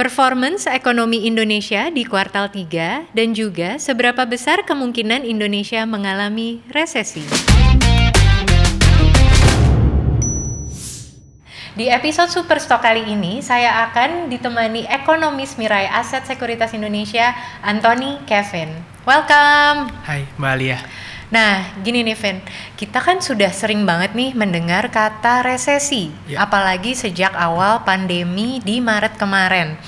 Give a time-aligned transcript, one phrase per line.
[0.00, 7.20] performance ekonomi Indonesia di kuartal 3 dan juga seberapa besar kemungkinan Indonesia mengalami resesi.
[11.76, 18.72] Di episode Superstock kali ini, saya akan ditemani ekonomis Mirai Aset Sekuritas Indonesia, Anthony Kevin.
[19.04, 19.92] Welcome.
[20.08, 20.80] Hai, Mbak Alia.
[21.30, 22.42] Nah, gini nih Vin,
[22.74, 26.42] kita kan sudah sering banget nih mendengar kata resesi, ya.
[26.42, 29.78] apalagi sejak awal pandemi di Maret kemarin.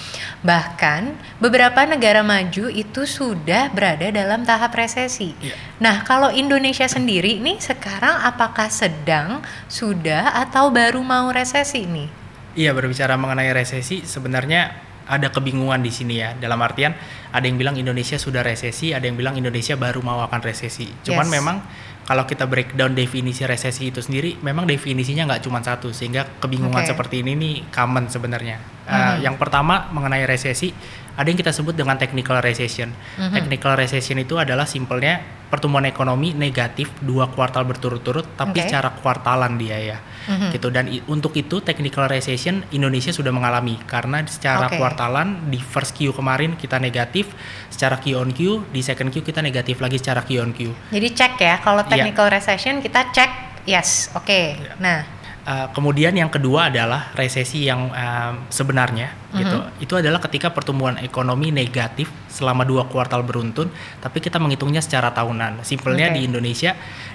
[0.46, 5.34] Bahkan beberapa negara maju itu sudah berada dalam tahap resesi.
[5.42, 5.58] Ya.
[5.82, 12.06] Nah, kalau Indonesia sendiri nih sekarang apakah sedang, sudah atau baru mau resesi nih?
[12.54, 16.34] Iya, berbicara mengenai resesi sebenarnya ada kebingungan di sini ya.
[16.36, 16.94] Dalam artian
[17.32, 20.90] ada yang bilang Indonesia sudah resesi, ada yang bilang Indonesia baru mau akan resesi.
[21.02, 21.34] Cuman yes.
[21.34, 21.56] memang
[22.02, 26.90] kalau kita breakdown definisi resesi itu sendiri, memang definisinya nggak cuma satu, sehingga kebingungan okay.
[26.90, 28.58] seperti ini nih common sebenarnya.
[28.58, 28.90] Mm -hmm.
[28.90, 30.74] uh, yang pertama mengenai resesi,
[31.14, 32.90] ada yang kita sebut dengan technical recession.
[32.90, 33.34] Mm -hmm.
[33.38, 38.66] Technical recession itu adalah simpelnya pertumbuhan ekonomi negatif dua kuartal berturut-turut, tapi okay.
[38.66, 40.50] secara kuartalan dia ya, mm -hmm.
[40.54, 40.68] gitu.
[40.68, 44.78] Dan untuk itu technical recession Indonesia sudah mengalami karena secara okay.
[44.78, 47.30] kuartalan di first Q kemarin kita negatif,
[47.72, 50.70] secara Q on Q di second Q kita negatif lagi secara Q on Q.
[50.92, 52.36] Jadi cek ya kalau technical yeah.
[52.38, 53.30] recession kita cek
[53.64, 54.26] yes, oke.
[54.26, 54.58] Okay.
[54.58, 54.76] Yeah.
[54.82, 54.98] Nah,
[55.46, 59.38] uh, kemudian yang kedua adalah resesi yang uh, sebenarnya mm-hmm.
[59.38, 59.58] gitu.
[59.78, 63.70] Itu adalah ketika pertumbuhan ekonomi negatif selama dua kuartal beruntun,
[64.02, 65.62] tapi kita menghitungnya secara tahunan.
[65.62, 66.16] Simpelnya okay.
[66.18, 66.72] di Indonesia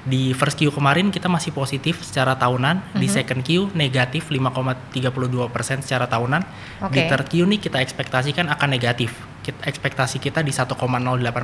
[0.08, 3.00] di first Q kemarin kita masih positif secara tahunan, mm-hmm.
[3.02, 6.42] di second Q negatif 5,32 persen secara tahunan,
[6.88, 6.94] okay.
[6.96, 10.76] di third Q nih kita ekspektasikan akan negatif ekspektasi kita di 1,08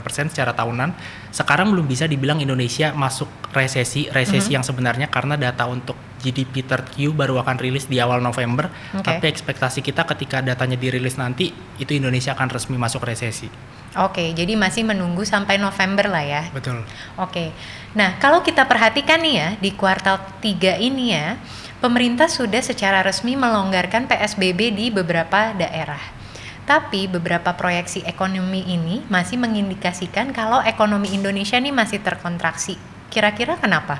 [0.03, 0.95] persen secara tahunan.
[1.31, 4.55] Sekarang belum bisa dibilang Indonesia masuk resesi, resesi mm -hmm.
[4.55, 8.71] yang sebenarnya karena data untuk GDP third Q baru akan rilis di awal November.
[8.95, 9.19] Okay.
[9.19, 13.51] Tapi ekspektasi kita ketika datanya dirilis nanti itu Indonesia akan resmi masuk resesi.
[13.93, 16.43] Oke, jadi masih menunggu sampai November lah ya.
[16.49, 16.81] Betul.
[17.19, 17.53] Oke.
[17.93, 21.37] Nah, kalau kita perhatikan nih ya di kuartal 3 ini ya,
[21.77, 26.22] pemerintah sudah secara resmi melonggarkan PSBB di beberapa daerah.
[26.63, 32.79] Tapi beberapa proyeksi ekonomi ini masih mengindikasikan kalau ekonomi Indonesia ini masih terkontraksi.
[33.11, 33.99] Kira-kira kenapa?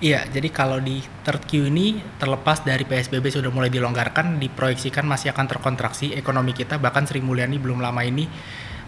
[0.00, 5.28] Iya, jadi kalau di third Q ini terlepas dari PSBB sudah mulai dilonggarkan, diproyeksikan masih
[5.36, 6.80] akan terkontraksi ekonomi kita.
[6.80, 8.24] Bahkan Sri Mulyani belum lama ini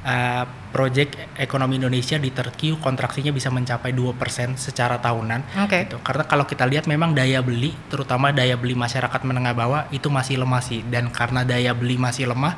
[0.09, 5.69] uh, project ekonomi Indonesia di third Q kontraksinya bisa mencapai 2% secara tahunan.
[5.69, 5.85] Okay.
[5.85, 6.01] Gitu.
[6.01, 10.41] Karena kalau kita lihat memang daya beli, terutama daya beli masyarakat menengah bawah itu masih
[10.41, 10.81] lemah sih.
[10.81, 12.57] Dan karena daya beli masih lemah,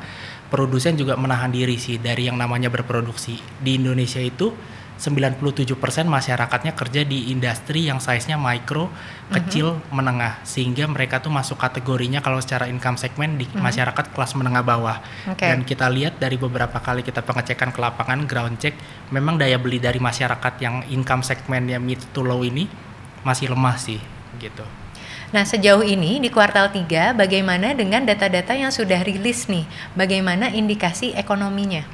[0.49, 3.37] produsen juga menahan diri sih dari yang namanya berproduksi.
[3.61, 4.53] Di Indonesia itu
[4.95, 5.75] 97%
[6.07, 9.33] masyarakatnya kerja di industri yang size-nya mikro, mm-hmm.
[9.35, 13.59] kecil, menengah sehingga mereka tuh masuk kategorinya kalau secara income segment di mm-hmm.
[13.59, 14.97] masyarakat kelas menengah bawah.
[15.35, 15.51] Okay.
[15.51, 18.79] Dan kita lihat dari beberapa kali kita pengecekan ke lapangan ground check
[19.11, 22.71] memang daya beli dari masyarakat yang income segmentnya mid to low ini
[23.27, 23.99] masih lemah sih
[24.39, 24.84] gitu.
[25.33, 29.65] Nah, sejauh ini di kuartal 3 bagaimana dengan data-data yang sudah rilis nih?
[29.97, 31.85] Bagaimana indikasi ekonominya?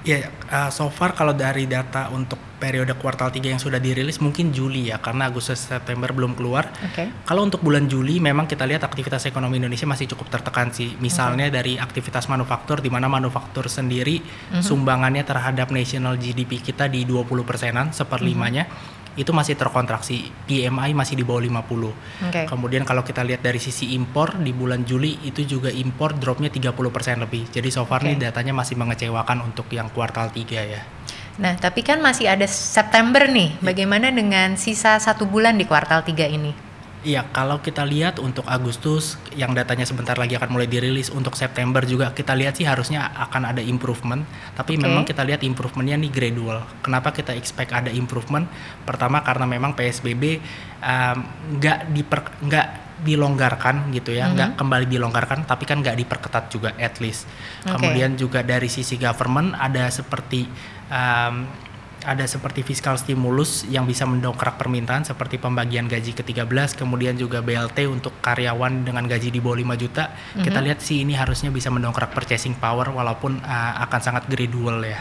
[0.00, 4.48] Ya, uh, so far kalau dari data untuk periode kuartal 3 yang sudah dirilis mungkin
[4.48, 6.72] Juli ya karena Agustus September belum keluar.
[6.92, 7.12] Okay.
[7.28, 10.96] Kalau untuk bulan Juli memang kita lihat aktivitas ekonomi Indonesia masih cukup tertekan sih.
[11.04, 11.56] Misalnya okay.
[11.56, 14.62] dari aktivitas manufaktur di mana manufaktur sendiri mm -hmm.
[14.64, 18.64] sumbangannya terhadap national GDP kita di 20 persenan seperlimanya.
[18.68, 20.30] Mm -hmm itu masih terkontraksi.
[20.46, 22.30] PMI masih di bawah 50.
[22.30, 22.44] Okay.
[22.46, 27.24] Kemudian kalau kita lihat dari sisi impor di bulan Juli itu juga impor dropnya 30%
[27.24, 27.50] lebih.
[27.50, 28.14] Jadi so far okay.
[28.14, 30.82] nih datanya masih mengecewakan untuk yang kuartal 3 ya.
[31.40, 33.56] Nah, tapi kan masih ada September nih.
[33.58, 33.72] Ya.
[33.72, 36.69] Bagaimana dengan sisa satu bulan di kuartal 3 ini?
[37.00, 41.80] Iya, kalau kita lihat untuk Agustus yang datanya sebentar lagi akan mulai dirilis, untuk September
[41.80, 44.20] juga kita lihat sih harusnya akan ada improvement,
[44.52, 44.84] tapi okay.
[44.84, 46.60] memang kita lihat improvementnya nih gradual.
[46.84, 48.44] Kenapa kita expect ada improvement?
[48.84, 50.44] Pertama karena memang PSBB
[51.56, 52.66] nggak um, diper nggak
[53.00, 54.60] dilonggarkan gitu ya, nggak mm -hmm.
[54.60, 57.24] kembali dilonggarkan, tapi kan nggak diperketat juga at least.
[57.64, 57.80] Okay.
[57.80, 60.44] Kemudian juga dari sisi government ada seperti
[60.92, 61.48] um,
[62.04, 67.84] ada seperti fiskal stimulus yang bisa mendongkrak permintaan seperti pembagian gaji ke-13 kemudian juga BLT
[67.88, 70.44] untuk karyawan dengan gaji di bawah 5 juta mm-hmm.
[70.44, 75.00] kita lihat sih ini harusnya bisa mendongkrak purchasing power walaupun uh, akan sangat gradual ya.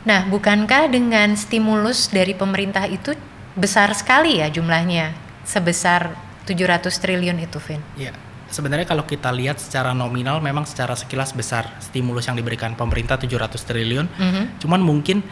[0.00, 3.12] Nah, bukankah dengan stimulus dari pemerintah itu
[3.52, 5.12] besar sekali ya jumlahnya
[5.44, 6.16] sebesar
[6.48, 7.82] 700 triliun itu, Vin?
[8.00, 8.16] Iya.
[8.50, 13.62] Sebenarnya kalau kita lihat secara nominal memang secara sekilas besar stimulus yang diberikan pemerintah 700
[13.62, 14.06] triliun.
[14.10, 14.44] Mm-hmm.
[14.58, 15.22] Cuman mungkin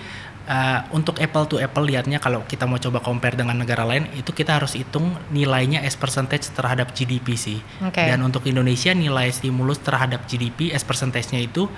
[0.48, 4.32] uh, untuk apple to apple lihatnya kalau kita mau coba compare dengan negara lain itu
[4.32, 7.60] kita harus hitung nilainya as percentage terhadap GDP sih.
[7.92, 8.08] Okay.
[8.08, 11.68] Dan untuk Indonesia nilai stimulus terhadap GDP as percentage-nya itu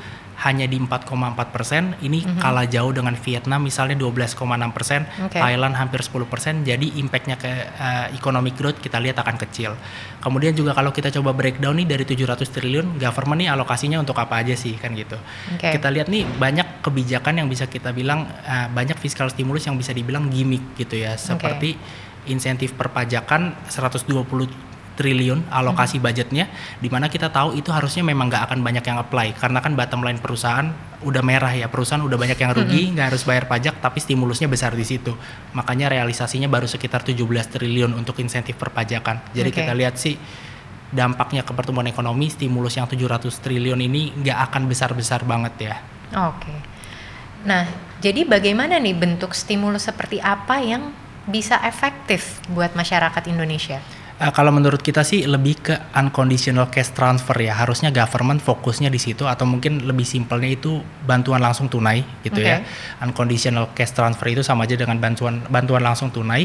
[0.41, 1.11] hanya di 4,4
[1.53, 1.93] persen.
[2.01, 2.41] Ini mm-hmm.
[2.41, 4.41] kalah jauh dengan Vietnam misalnya 12,6
[4.73, 5.41] persen, okay.
[5.41, 6.55] Thailand hampir 10 persen.
[6.65, 9.77] Jadi impactnya ke uh, economic growth kita lihat akan kecil.
[10.25, 14.41] Kemudian juga kalau kita coba breakdown nih dari 700 triliun, government nih alokasinya untuk apa
[14.41, 15.21] aja sih kan gitu.
[15.61, 15.77] Okay.
[15.77, 19.93] Kita lihat nih banyak kebijakan yang bisa kita bilang uh, banyak fiskal stimulus yang bisa
[19.93, 22.33] dibilang gimmick gitu ya, seperti okay.
[22.33, 24.70] insentif perpajakan 120
[25.01, 26.05] triliun alokasi hmm.
[26.05, 26.45] budgetnya
[26.77, 30.05] di mana kita tahu itu harusnya memang nggak akan banyak yang apply karena kan bottom
[30.05, 30.69] line perusahaan
[31.01, 34.77] udah merah ya perusahaan udah banyak yang rugi nggak harus bayar pajak tapi stimulusnya besar
[34.77, 35.17] di situ
[35.57, 37.25] makanya realisasinya baru sekitar 17
[37.57, 39.65] triliun untuk insentif perpajakan jadi okay.
[39.65, 40.21] kita lihat sih
[40.93, 45.75] dampaknya ke pertumbuhan ekonomi stimulus yang 700 triliun ini nggak akan besar-besar banget ya
[46.13, 46.59] oke okay.
[47.49, 47.65] nah
[48.05, 50.93] jadi bagaimana nih bentuk stimulus seperti apa yang
[51.29, 53.85] bisa efektif buat masyarakat Indonesia?
[54.21, 57.57] Uh, kalau menurut kita sih lebih ke unconditional cash transfer ya.
[57.57, 62.61] Harusnya government fokusnya di situ atau mungkin lebih simpelnya itu bantuan langsung tunai gitu okay.
[62.61, 62.69] ya.
[63.01, 66.45] Unconditional cash transfer itu sama aja dengan bantuan bantuan langsung tunai.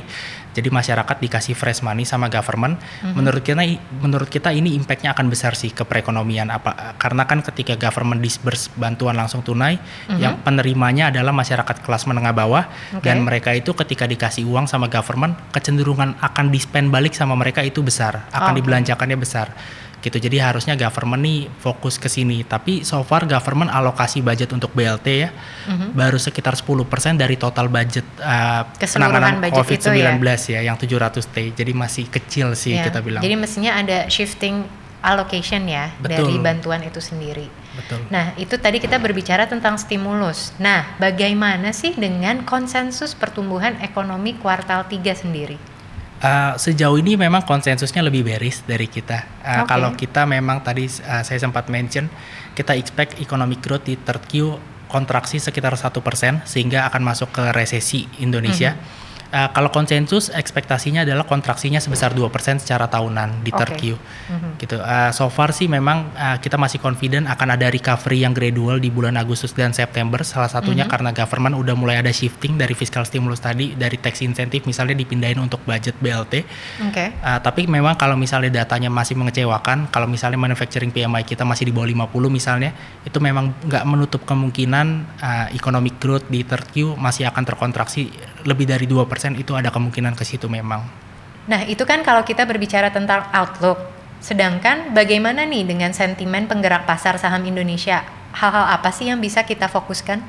[0.56, 2.80] Jadi masyarakat dikasih fresh money sama government.
[2.80, 3.12] Mm-hmm.
[3.12, 3.64] Menurut kita
[4.00, 8.72] menurut kita ini impactnya akan besar sih ke perekonomian apa karena kan ketika government disburse
[8.80, 10.16] bantuan langsung tunai mm-hmm.
[10.24, 13.04] yang penerimanya adalah masyarakat kelas menengah bawah okay.
[13.04, 17.82] dan mereka itu ketika dikasih uang sama government kecenderungan akan dispend balik sama mereka itu
[17.82, 19.52] besar, akan oh, dibelanjakannya besar.
[20.06, 20.22] Gitu.
[20.22, 22.46] Jadi harusnya government nih fokus ke sini.
[22.46, 25.98] Tapi so far government alokasi budget untuk BLT ya mm-hmm.
[25.98, 30.62] baru sekitar 10% dari total budget uh, penanganan COVID-19 ya?
[30.62, 31.58] ya yang 700T.
[31.58, 32.86] Jadi masih kecil sih yeah.
[32.86, 33.26] kita bilang.
[33.26, 36.30] Jadi mestinya ada shifting allocation ya Betul.
[36.30, 37.50] dari bantuan itu sendiri.
[37.78, 38.02] Betul.
[38.10, 40.54] Nah, itu tadi kita berbicara tentang stimulus.
[40.58, 45.75] Nah, bagaimana sih dengan konsensus pertumbuhan ekonomi kuartal 3 sendiri?
[46.16, 49.28] Uh, sejauh ini memang konsensusnya lebih bearish dari kita.
[49.44, 49.64] Uh, okay.
[49.68, 52.08] Kalau kita memang tadi uh, saya sempat mention,
[52.56, 54.56] kita expect economic growth di third Q
[54.88, 58.74] kontraksi sekitar satu persen sehingga akan masuk ke resesi Indonesia.
[58.74, 59.05] Mm -hmm
[59.36, 63.92] uh, kalau konsensus ekspektasinya adalah kontraksinya sebesar 2% secara tahunan di third okay.
[63.92, 64.00] Q.
[64.00, 64.52] Mm-hmm.
[64.64, 64.78] Gitu.
[64.80, 68.88] Uh, so far sih memang uh, kita masih confident akan ada recovery yang gradual di
[68.88, 70.24] bulan Agustus dan September.
[70.24, 70.94] Salah satunya mm-hmm.
[70.96, 75.38] karena government udah mulai ada shifting dari fiscal stimulus tadi dari tax incentive misalnya dipindahin
[75.44, 76.34] untuk budget BLT.
[76.92, 77.12] Okay.
[77.20, 81.74] Uh, tapi memang kalau misalnya datanya masih mengecewakan, kalau misalnya manufacturing PMI kita masih di
[81.76, 82.72] bawah 50 misalnya,
[83.04, 84.88] itu memang nggak menutup kemungkinan
[85.20, 88.08] uh, economic growth di third Q masih akan terkontraksi
[88.46, 90.86] lebih dari 2% itu ada kemungkinan ke situ memang.
[91.46, 93.78] Nah, itu kan kalau kita berbicara tentang outlook.
[94.22, 98.02] Sedangkan bagaimana nih dengan sentimen penggerak pasar saham Indonesia?
[98.34, 100.22] Hal-hal apa sih yang bisa kita fokuskan?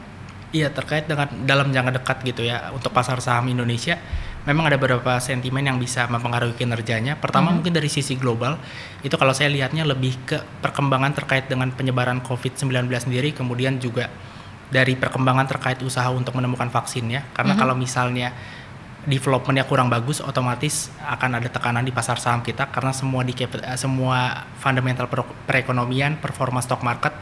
[0.53, 4.01] Iya, terkait dengan dalam jangka dekat gitu ya untuk pasar saham Indonesia
[4.47, 7.19] memang ada beberapa sentimen yang bisa mempengaruhi kinerjanya.
[7.19, 7.61] Pertama hmm.
[7.61, 8.57] mungkin dari sisi global,
[9.03, 14.07] itu kalau saya lihatnya lebih ke perkembangan terkait dengan penyebaran COVID-19 sendiri, kemudian juga
[14.67, 17.61] dari perkembangan terkait usaha untuk menemukan vaksinnya karena mm -hmm.
[17.63, 18.29] kalau misalnya
[19.07, 23.79] developmentnya kurang bagus otomatis akan ada tekanan di pasar saham kita karena semua di eh,
[23.79, 25.07] semua fundamental
[25.47, 27.15] perekonomian performa stock market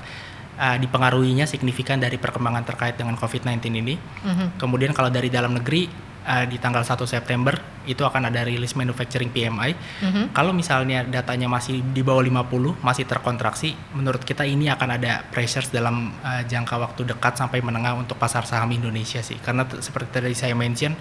[0.59, 3.95] uh, dipengaruhinya signifikan dari perkembangan terkait dengan COVID-19 ini.
[3.97, 4.49] Mm -hmm.
[4.59, 7.55] Kemudian kalau dari dalam negeri uh, di tanggal 1 September
[7.85, 9.71] itu akan ada rilis manufacturing PMI.
[9.77, 10.25] Mm-hmm.
[10.33, 15.69] Kalau misalnya datanya masih di bawah 50, masih terkontraksi, menurut kita ini akan ada pressures
[15.69, 19.37] dalam uh, jangka waktu dekat sampai menengah untuk pasar saham Indonesia sih.
[19.39, 20.97] Karena seperti tadi saya mention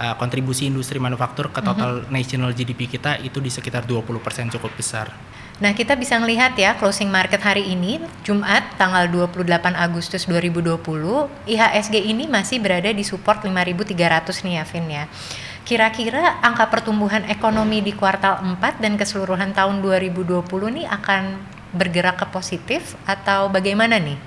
[0.00, 2.12] uh, kontribusi industri manufaktur ke total mm-hmm.
[2.12, 5.12] national GDP kita itu di sekitar 20% cukup besar.
[5.62, 10.82] Nah, kita bisa melihat ya closing market hari ini Jumat tanggal 28 Agustus 2020,
[11.46, 15.04] IHSG ini masih berada di support 5300 nih ya Vin ya.
[15.62, 20.42] Kira-kira angka pertumbuhan ekonomi di kuartal 4 dan keseluruhan tahun 2020
[20.74, 21.22] nih akan
[21.70, 24.18] bergerak ke positif atau bagaimana nih?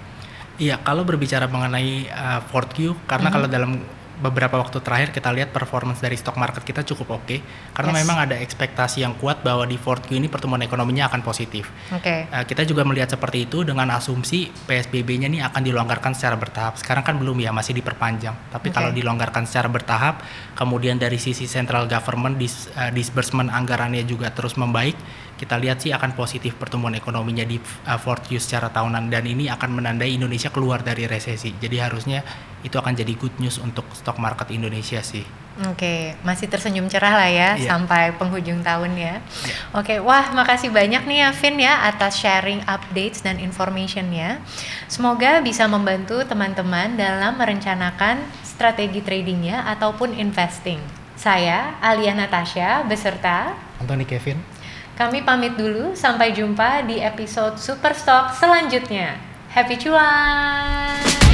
[0.57, 3.35] Iya, kalau berbicara mengenai uh, fourth Q, karena mm -hmm.
[3.35, 3.71] kalau dalam
[4.17, 7.39] beberapa waktu terakhir kita lihat performance dari stock market kita cukup oke okay,
[7.73, 7.99] karena yes.
[8.01, 11.69] memang ada ekspektasi yang kuat bahwa di fourth Q ini pertumbuhan ekonominya akan positif.
[11.93, 12.25] Okay.
[12.31, 16.79] Uh, kita juga melihat seperti itu dengan asumsi PSBB-nya ini akan dilonggarkan secara bertahap.
[16.79, 18.33] Sekarang kan belum ya masih diperpanjang.
[18.49, 18.75] Tapi okay.
[18.75, 20.25] kalau dilonggarkan secara bertahap,
[20.57, 24.95] kemudian dari sisi central government dis, uh, disbursement anggarannya juga terus membaik,
[25.37, 29.47] kita lihat sih akan positif pertumbuhan ekonominya di uh, fourth Q secara tahunan dan ini
[29.47, 31.53] akan menandai Indonesia keluar dari resesi.
[31.53, 32.25] Jadi harusnya
[32.65, 35.23] itu akan jadi good news untuk stock market Indonesia sih.
[35.65, 37.65] Oke, masih tersenyum cerah lah ya yeah.
[37.65, 39.17] sampai penghujung tahun ya.
[39.17, 39.77] Yeah.
[39.77, 44.37] Oke, wah makasih banyak nih ya Vin ya atas sharing updates dan informationnya.
[44.85, 50.77] Semoga bisa membantu teman-teman dalam merencanakan strategi tradingnya ataupun investing.
[51.17, 54.56] Saya Alia Natasha beserta Anthony Kevin.
[54.97, 59.13] Kami pamit dulu, sampai jumpa di episode Superstock selanjutnya.
[59.53, 61.26] Happy cuan.